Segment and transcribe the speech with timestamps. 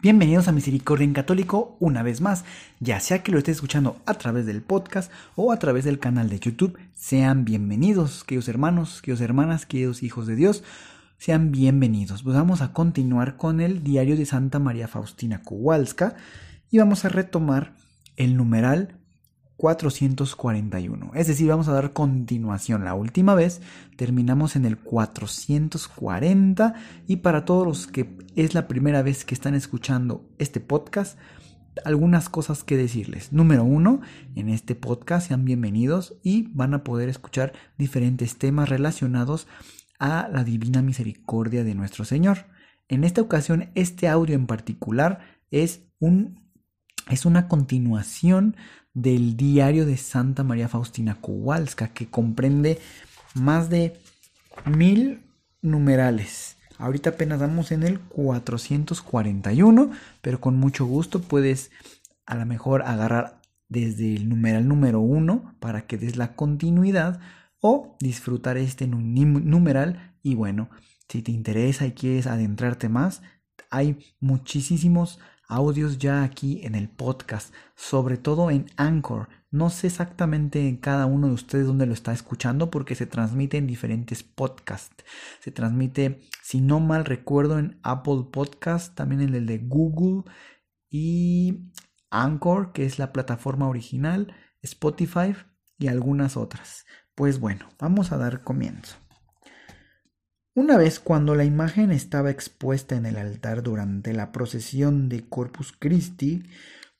[0.00, 2.44] Bienvenidos a Misericordia en Católico una vez más,
[2.78, 6.28] ya sea que lo estés escuchando a través del podcast o a través del canal
[6.28, 10.62] de YouTube, sean bienvenidos, queridos hermanos, queridos hermanas, queridos hijos de Dios,
[11.18, 12.22] sean bienvenidos.
[12.22, 16.14] Pues vamos a continuar con el diario de Santa María Faustina Kowalska
[16.70, 17.74] y vamos a retomar
[18.16, 18.97] el numeral
[19.58, 21.10] 441.
[21.14, 22.84] Es decir, vamos a dar continuación.
[22.84, 23.60] La última vez
[23.96, 26.74] terminamos en el 440
[27.08, 31.18] y para todos los que es la primera vez que están escuchando este podcast,
[31.84, 33.32] algunas cosas que decirles.
[33.32, 34.00] Número uno,
[34.36, 39.48] en este podcast sean bienvenidos y van a poder escuchar diferentes temas relacionados
[39.98, 42.46] a la divina misericordia de nuestro Señor.
[42.86, 45.18] En esta ocasión, este audio en particular
[45.50, 46.46] es un
[47.10, 48.54] es una continuación
[49.02, 52.78] del diario de Santa María Faustina Kowalska, que comprende
[53.34, 54.00] más de
[54.66, 55.22] mil
[55.62, 56.56] numerales.
[56.78, 59.90] Ahorita apenas damos en el 441,
[60.20, 61.70] pero con mucho gusto puedes
[62.26, 67.20] a lo mejor agarrar desde el numeral número 1 para que des la continuidad
[67.60, 70.70] o disfrutar este numeral y bueno,
[71.08, 73.22] si te interesa y quieres adentrarte más,
[73.70, 75.18] hay muchísimos
[75.48, 79.28] audios ya aquí en el podcast, sobre todo en Anchor.
[79.50, 83.56] No sé exactamente en cada uno de ustedes dónde lo está escuchando porque se transmite
[83.56, 85.04] en diferentes podcasts.
[85.40, 90.30] Se transmite, si no mal recuerdo, en Apple Podcast, también en el de Google
[90.90, 91.72] y
[92.10, 95.34] Anchor, que es la plataforma original, Spotify
[95.78, 96.84] y algunas otras.
[97.14, 99.07] Pues bueno, vamos a dar comienzo.
[100.58, 105.72] Una vez cuando la imagen estaba expuesta en el altar durante la procesión de Corpus
[105.78, 106.42] Christi,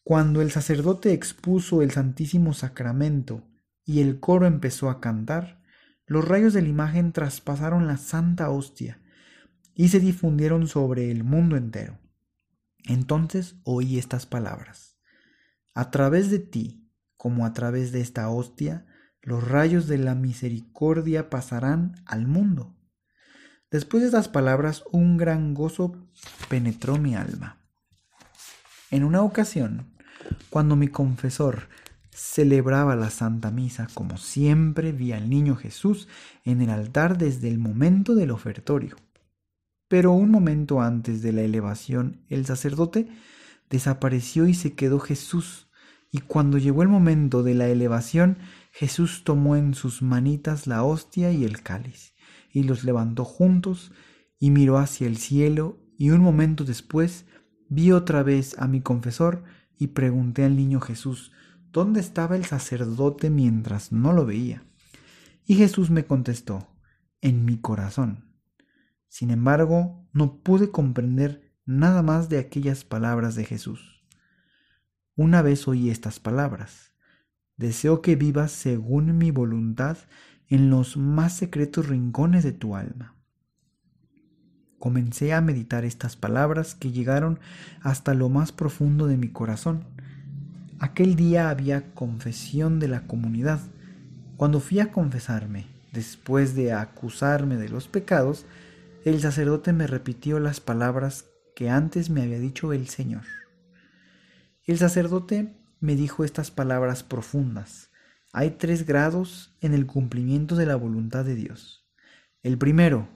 [0.05, 3.43] cuando el sacerdote expuso el Santísimo Sacramento
[3.85, 5.61] y el coro empezó a cantar,
[6.07, 9.01] los rayos de la imagen traspasaron la Santa Hostia
[9.75, 11.99] y se difundieron sobre el mundo entero.
[12.85, 15.01] Entonces oí estas palabras.
[15.75, 18.87] A través de ti, como a través de esta hostia,
[19.21, 22.78] los rayos de la misericordia pasarán al mundo.
[23.71, 25.95] Después de estas palabras, un gran gozo
[26.49, 27.59] penetró mi alma.
[28.91, 29.93] En una ocasión,
[30.49, 31.69] cuando mi confesor
[32.11, 36.09] celebraba la Santa Misa, como siempre vi al niño Jesús
[36.47, 38.97] en el altar desde el momento del ofertorio.
[39.87, 43.07] Pero un momento antes de la elevación, el sacerdote
[43.69, 45.69] desapareció y se quedó Jesús.
[46.11, 48.39] Y cuando llegó el momento de la elevación,
[48.73, 52.15] Jesús tomó en sus manitas la hostia y el cáliz
[52.53, 53.93] y los levantó juntos
[54.39, 57.27] y miró hacia el cielo y un momento después
[57.69, 59.45] vi otra vez a mi confesor
[59.79, 61.33] y pregunté al niño Jesús,
[61.71, 64.65] ¿dónde estaba el sacerdote mientras no lo veía?
[65.45, 66.69] Y Jesús me contestó,
[67.21, 68.25] en mi corazón.
[69.09, 74.05] Sin embargo, no pude comprender nada más de aquellas palabras de Jesús.
[75.17, 76.93] Una vez oí estas palabras,
[77.57, 79.99] deseo que vivas según mi voluntad
[80.49, 83.15] en los más secretos rincones de tu alma.
[84.79, 87.41] Comencé a meditar estas palabras que llegaron
[87.83, 89.85] hasta lo más profundo de mi corazón.
[90.79, 93.61] Aquel día había confesión de la comunidad.
[94.37, 98.47] Cuando fui a confesarme, después de acusarme de los pecados,
[99.05, 101.25] el sacerdote me repitió las palabras
[101.57, 103.25] que antes me había dicho el Señor.
[104.65, 107.88] El sacerdote me dijo estas palabras profundas.
[108.39, 111.85] Hay tres grados en el cumplimiento de la voluntad de Dios.
[112.45, 113.09] El primero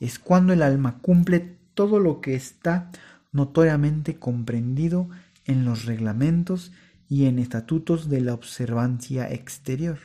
[0.00, 2.90] es cuando el alma cumple todo lo que está
[3.30, 5.08] notoriamente comprendido
[5.44, 6.72] en los reglamentos
[7.08, 10.00] y en estatutos de la observancia exterior.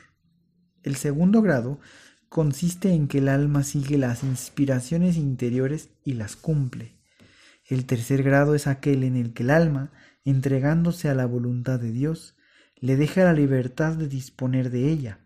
[0.84, 1.80] El segundo grado
[2.30, 7.00] consiste en que el alma sigue las inspiraciones interiores y las cumple.
[7.66, 9.92] El tercer grado es aquel en el que el alma,
[10.24, 12.36] entregándose a la voluntad de Dios,
[12.82, 15.20] le deja la libertad de disponer de ella,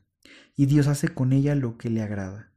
[0.57, 2.51] y Dios hace con ella lo que le agrada,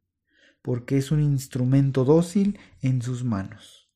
[0.60, 3.88] porque es un instrumento dócil en sus manos.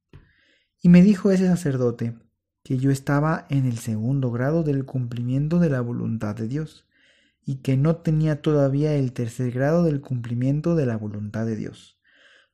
[0.81, 2.17] Y me dijo ese sacerdote
[2.63, 6.87] que yo estaba en el segundo grado del cumplimiento de la voluntad de Dios,
[7.45, 12.01] y que no tenía todavía el tercer grado del cumplimiento de la voluntad de Dios.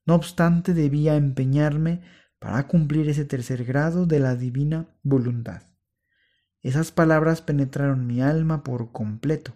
[0.07, 2.01] No obstante, debía empeñarme
[2.39, 5.65] para cumplir ese tercer grado de la divina voluntad.
[6.63, 9.55] Esas palabras penetraron mi alma por completo.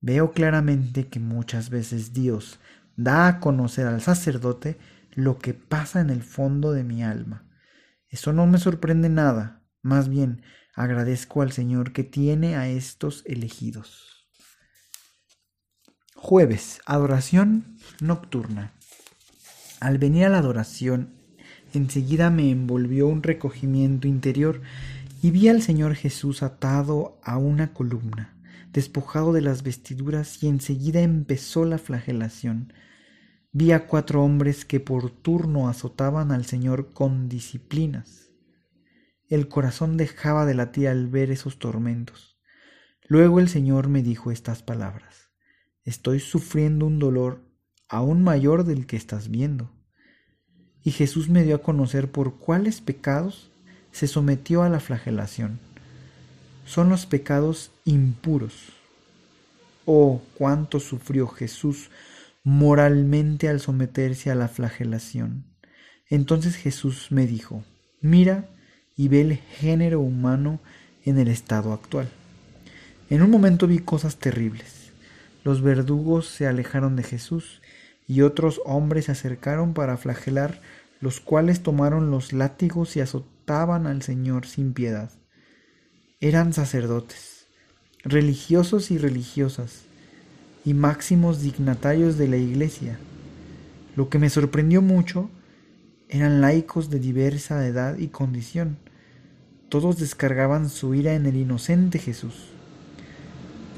[0.00, 2.60] Veo claramente que muchas veces Dios
[2.96, 4.78] da a conocer al sacerdote
[5.12, 7.48] lo que pasa en el fondo de mi alma.
[8.08, 10.42] Eso no me sorprende nada, más bien
[10.74, 14.28] agradezco al Señor que tiene a estos elegidos.
[16.14, 18.72] Jueves, adoración nocturna.
[19.80, 21.14] Al venir a la adoración,
[21.72, 24.62] enseguida me envolvió un recogimiento interior
[25.24, 28.36] y vi al Señor Jesús atado a una columna,
[28.74, 32.74] despojado de las vestiduras y enseguida empezó la flagelación.
[33.50, 38.32] Vi a cuatro hombres que por turno azotaban al Señor con disciplinas.
[39.26, 42.38] El corazón dejaba de latir al ver esos tormentos.
[43.08, 45.30] Luego el Señor me dijo estas palabras.
[45.84, 47.50] Estoy sufriendo un dolor
[47.88, 49.72] aún mayor del que estás viendo.
[50.82, 53.53] Y Jesús me dio a conocer por cuáles pecados
[53.94, 55.60] se sometió a la flagelación.
[56.66, 58.72] Son los pecados impuros.
[59.86, 61.90] Oh, cuánto sufrió Jesús
[62.42, 65.44] moralmente al someterse a la flagelación.
[66.10, 67.62] Entonces Jesús me dijo,
[68.00, 68.48] mira
[68.96, 70.58] y ve el género humano
[71.04, 72.08] en el estado actual.
[73.10, 74.90] En un momento vi cosas terribles.
[75.44, 77.62] Los verdugos se alejaron de Jesús
[78.08, 80.60] y otros hombres se acercaron para flagelar,
[81.00, 83.00] los cuales tomaron los látigos y
[83.46, 85.10] al Señor sin piedad.
[86.20, 87.46] Eran sacerdotes,
[88.02, 89.82] religiosos y religiosas,
[90.64, 92.98] y máximos dignatarios de la Iglesia.
[93.96, 95.28] Lo que me sorprendió mucho
[96.08, 98.78] eran laicos de diversa edad y condición.
[99.68, 102.48] Todos descargaban su ira en el inocente Jesús.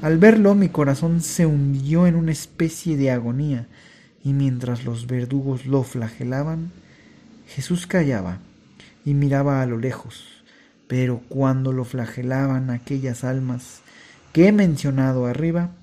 [0.01, 3.67] Al verlo mi corazón se hundió en una especie de agonía,
[4.23, 6.71] y mientras los verdugos lo flagelaban,
[7.47, 8.39] Jesús callaba
[9.07, 10.43] y miraba a lo lejos.
[10.89, 13.81] Pero cuando lo flagelaban aquellas almas
[14.33, 15.77] que he mencionado arriba,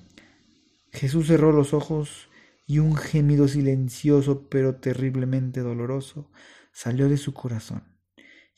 [0.91, 2.29] Jesús cerró los ojos
[2.67, 6.29] y un gemido silencioso pero terriblemente doloroso
[6.71, 7.81] salió de su corazón.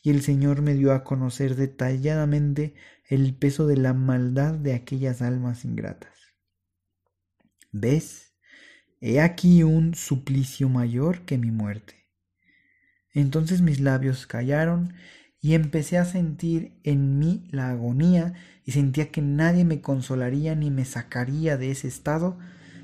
[0.03, 2.75] Y el Señor me dio a conocer detalladamente
[3.07, 6.33] el peso de la maldad de aquellas almas ingratas.
[7.71, 8.33] ¿Ves?
[8.99, 11.96] He aquí un suplicio mayor que mi muerte.
[13.17, 14.93] Entonces mis labios callaron
[15.41, 20.69] y empecé a sentir en mí la agonía y sentía que nadie me consolaría ni
[20.69, 22.37] me sacaría de ese estado,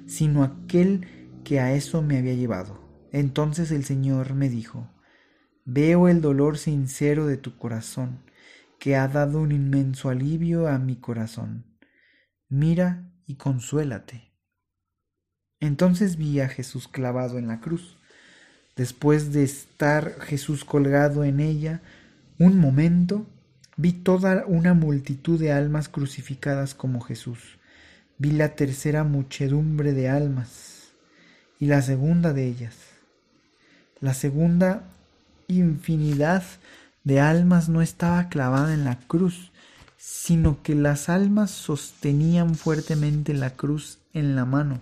[0.08, 1.06] sino aquel
[1.44, 2.82] que a eso me había llevado.
[3.12, 4.90] Entonces el Señor me dijo,
[5.66, 8.24] Veo el dolor sincero de tu corazón,
[8.80, 11.78] que ha dado un inmenso alivio a mi corazón.
[12.50, 14.34] Mira y consuélate.
[15.60, 18.00] Entonces vi a Jesús clavado en la cruz.
[18.76, 21.82] Después de estar Jesús colgado en ella,
[22.40, 23.26] un momento
[23.78, 27.40] vi toda una multitud de almas crucificadas como Jesús.
[28.18, 30.92] Vi la tercera muchedumbre de almas
[31.60, 32.76] y la segunda de ellas.
[34.00, 34.84] La segunda
[35.48, 36.44] infinidad
[37.04, 39.52] de almas no estaba clavada en la cruz,
[39.98, 44.82] sino que las almas sostenían fuertemente la cruz en la mano.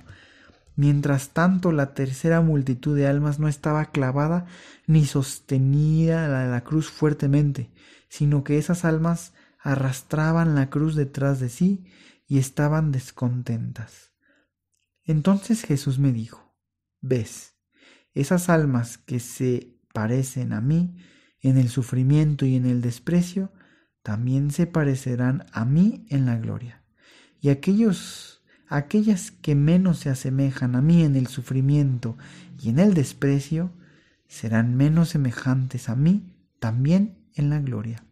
[0.75, 4.45] Mientras tanto, la tercera multitud de almas no estaba clavada
[4.87, 7.69] ni sostenía la, cruz fuertemente,
[8.09, 11.85] sino que esas almas arrastraban la cruz detrás de sí
[12.27, 14.11] y estaban descontentas.
[15.03, 16.55] Entonces Jesús me dijo,
[17.01, 17.55] ves,
[18.13, 20.97] esas almas que se parecen a mí
[21.41, 23.51] en el sufrimiento y en el desprecio,
[24.03, 26.83] también se parecerán a mí en la gloria.
[27.39, 28.40] Y aquellos,
[28.71, 32.17] aquellas que menos se asemejan a mí en el sufrimiento
[32.57, 33.73] y en el desprecio,
[34.27, 38.05] serán menos semejantes a mí también en la gloria.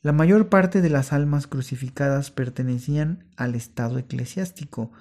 [0.00, 4.92] La mayor parte de las almas crucificadas pertenecían al estado eclesiástico.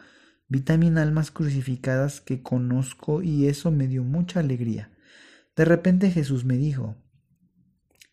[0.50, 4.92] Vi también almas crucificadas que conozco y eso me dio mucha alegría.
[5.56, 6.98] De repente Jesús me dijo,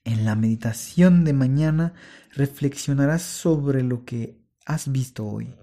[0.04, 1.94] en la meditación de mañana
[2.32, 5.56] reflexionarás sobre lo que has visto hoy.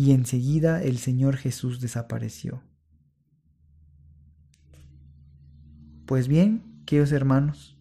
[0.00, 2.62] Y enseguida el Señor Jesús desapareció.
[6.06, 7.76] Pues bien, queridos hermanos,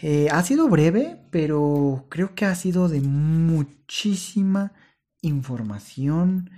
[0.00, 4.72] eh, ha sido breve, pero creo que ha sido de muchísima
[5.20, 6.50] información.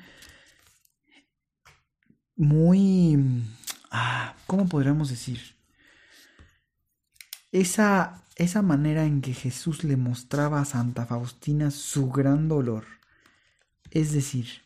[2.36, 3.42] Muy...
[3.90, 5.40] Ah, ¿Cómo podríamos decir?
[7.50, 12.99] Esa, esa manera en que Jesús le mostraba a Santa Faustina su gran dolor.
[13.90, 14.62] Es decir,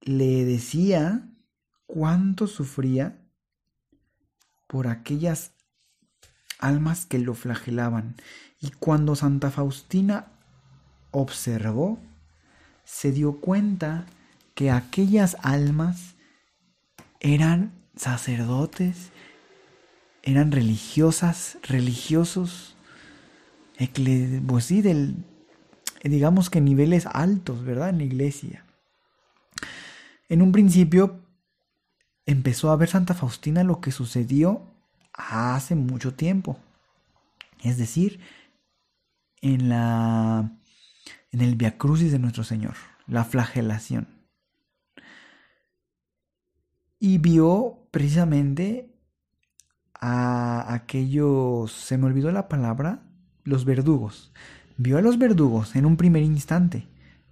[0.00, 1.28] le decía
[1.86, 3.18] cuánto sufría
[4.66, 5.52] por aquellas
[6.58, 8.16] almas que lo flagelaban.
[8.60, 10.28] Y cuando Santa Faustina
[11.10, 11.98] observó,
[12.84, 14.06] se dio cuenta
[14.54, 16.14] que aquellas almas
[17.20, 19.10] eran sacerdotes,
[20.22, 22.76] eran religiosas, religiosos,
[24.46, 25.16] pues sí, del,
[26.08, 27.90] digamos que niveles altos, ¿verdad?
[27.90, 28.64] En la iglesia.
[30.28, 31.20] En un principio
[32.26, 34.62] empezó a ver Santa Faustina lo que sucedió
[35.12, 36.58] hace mucho tiempo.
[37.62, 38.20] Es decir,
[39.40, 40.50] en la
[41.32, 42.74] en el Via Crucis de nuestro Señor,
[43.06, 44.06] la flagelación.
[46.98, 48.94] Y vio precisamente
[49.94, 53.02] a aquellos, se me olvidó la palabra,
[53.44, 54.32] los verdugos.
[54.84, 56.88] Vio a los verdugos en un primer instante,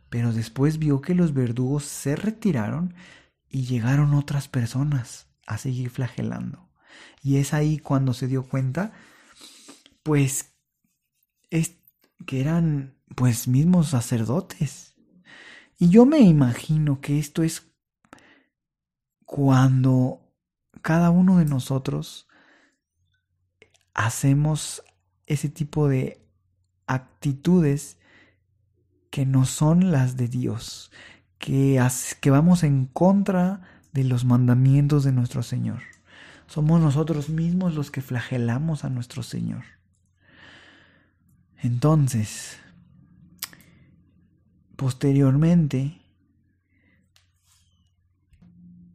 [0.08, 2.94] pero después vio que los verdugos se retiraron
[3.48, 6.70] y llegaron otras personas a seguir flagelando.
[7.24, 8.92] Y es ahí cuando se dio cuenta,
[10.04, 10.54] pues,
[11.50, 11.74] es
[12.24, 14.94] que eran, pues, mismos sacerdotes.
[15.76, 17.66] Y yo me imagino que esto es
[19.24, 20.20] cuando
[20.82, 22.28] cada uno de nosotros
[23.92, 24.84] hacemos
[25.26, 26.29] ese tipo de
[26.90, 27.98] actitudes
[29.10, 30.90] que no son las de Dios,
[31.38, 31.80] que,
[32.20, 33.60] que vamos en contra
[33.92, 35.82] de los mandamientos de nuestro Señor.
[36.46, 39.62] Somos nosotros mismos los que flagelamos a nuestro Señor.
[41.62, 42.58] Entonces,
[44.76, 46.00] posteriormente,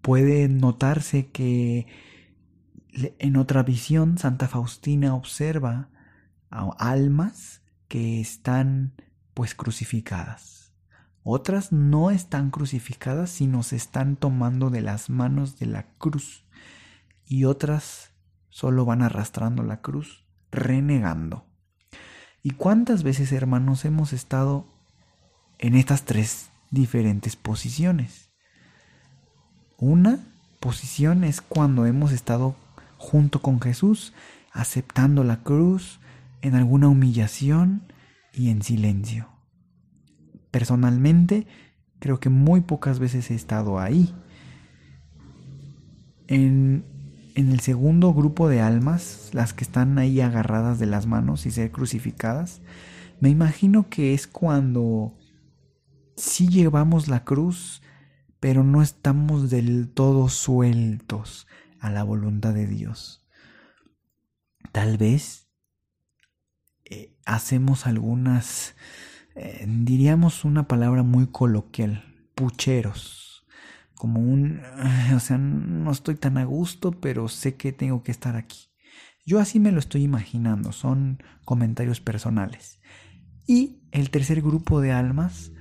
[0.02, 1.88] puede notarse que
[3.20, 5.90] en otra visión Santa Faustina observa
[6.50, 8.94] a almas que están
[9.34, 10.74] pues crucificadas.
[11.24, 16.46] Otras no están crucificadas, sino se están tomando de las manos de la cruz
[17.26, 18.12] y otras
[18.50, 21.46] solo van arrastrando la cruz, renegando.
[22.44, 24.68] ¿Y cuántas veces, hermanos, hemos estado
[25.58, 28.30] en estas tres diferentes posiciones?
[29.78, 30.20] Una
[30.60, 32.56] posición es cuando hemos estado
[32.98, 34.14] junto con Jesús,
[34.52, 36.00] aceptando la cruz
[36.46, 37.92] en alguna humillación
[38.34, 39.30] y en silencio.
[40.52, 41.48] Personalmente,
[42.00, 44.14] creo que muy pocas veces he estado ahí.
[46.28, 46.86] En
[47.36, 51.52] en el segundo grupo de almas, las que están ahí agarradas de las manos y
[51.52, 52.62] ser crucificadas,
[53.20, 55.18] me imagino que es cuando
[56.16, 57.82] sí llevamos la cruz,
[58.40, 61.46] pero no estamos del todo sueltos
[61.80, 63.28] a la voluntad de Dios.
[64.72, 65.45] Tal vez
[66.86, 68.76] eh, hacemos algunas,
[69.36, 72.04] eh, diríamos una palabra muy coloquial,
[72.36, 73.26] pucheros
[73.96, 74.62] como un,
[75.16, 78.70] o sea, no estoy tan a gusto, pero sé que tengo que estar aquí.
[79.26, 82.80] Yo así me lo estoy imaginando, son comentarios personales.
[83.48, 85.52] Y el tercer grupo de almas,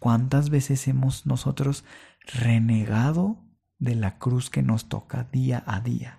[0.00, 1.84] ¿cuántas veces hemos nosotros
[2.26, 3.42] renegado
[3.78, 6.18] de la cruz que nos toca día a día?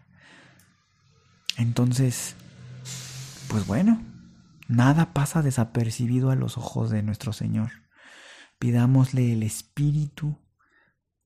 [1.57, 2.35] Entonces,
[3.49, 4.01] pues bueno,
[4.73, 7.71] nada pasa desapercibido a los ojos de nuestro Señor.
[8.59, 10.37] Pidámosle el Espíritu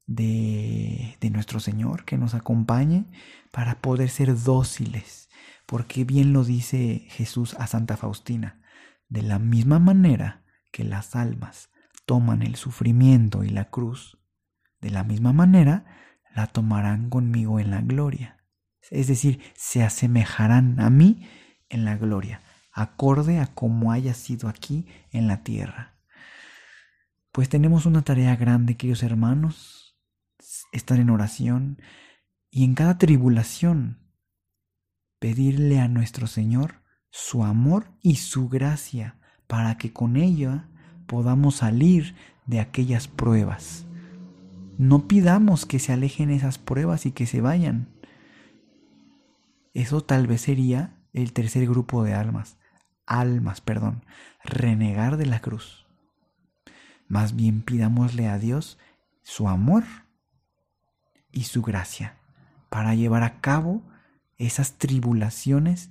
[0.05, 3.05] de, de nuestro Señor que nos acompañe
[3.51, 5.29] para poder ser dóciles,
[5.65, 8.61] porque bien lo dice Jesús a Santa Faustina,
[9.09, 11.69] de la misma manera que las almas
[12.05, 14.17] toman el sufrimiento y la cruz,
[14.81, 15.85] de la misma manera
[16.35, 18.37] la tomarán conmigo en la gloria.
[18.91, 21.27] Es decir, se asemejarán a mí
[21.69, 22.41] en la gloria,
[22.77, 25.95] acorde a como haya sido aquí en la tierra.
[27.31, 29.97] Pues tenemos una tarea grande, queridos hermanos,
[30.71, 31.81] estar en oración
[32.51, 33.99] y en cada tribulación
[35.19, 39.17] pedirle a nuestro Señor su amor y su gracia
[39.47, 40.69] para que con ella
[41.07, 42.15] podamos salir
[42.45, 43.85] de aquellas pruebas.
[44.77, 47.89] No pidamos que se alejen esas pruebas y que se vayan.
[49.73, 52.57] Eso tal vez sería el tercer grupo de almas,
[53.07, 54.03] almas, perdón,
[54.43, 55.85] renegar de la cruz.
[57.07, 58.77] Más bien pidámosle a Dios
[59.23, 59.83] su amor
[61.31, 62.17] y su gracia
[62.69, 63.81] para llevar a cabo
[64.37, 65.89] esas tribulaciones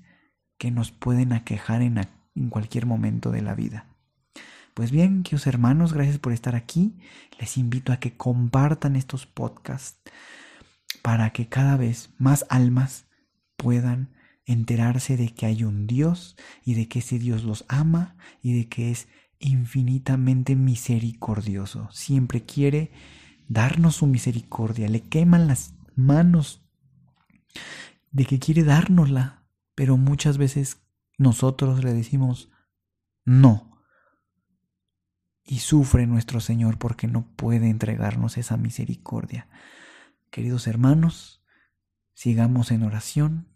[0.59, 2.01] que nos pueden aquejar en,
[2.35, 3.87] en cualquier momento de la vida.
[4.75, 6.99] Pues bien, queridos hermanos, gracias por estar aquí.
[7.39, 9.99] Les invito a que compartan estos podcasts
[11.01, 13.07] para que cada vez más almas
[13.57, 14.16] puedan
[14.47, 18.69] enterarse de que hay un Dios y de que ese Dios los ama y de
[18.69, 21.89] que es infinitamente misericordioso.
[21.93, 22.93] Siempre quiere
[23.49, 26.65] darnos su misericordia, le queman las manos
[28.11, 30.81] de que quiere dárnosla, pero muchas veces
[31.19, 32.51] nosotros le decimos
[33.25, 33.83] no.
[35.45, 39.49] Y sufre nuestro Señor porque no puede entregarnos esa misericordia.
[40.31, 41.45] Queridos hermanos,
[42.15, 43.56] sigamos en oración,